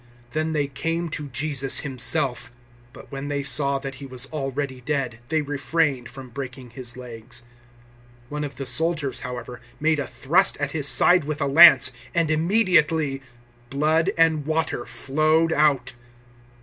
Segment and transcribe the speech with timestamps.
[0.29, 2.51] 019:033 Then they came to Jesus Himself:
[2.91, 7.43] but when they saw that He was already dead, they refrained from breaking His legs.
[8.31, 11.91] 019:034 One of the soldiers, however, made a thrust at His side with a lance,
[12.15, 13.21] and immediately
[13.69, 15.93] blood and water flowed out.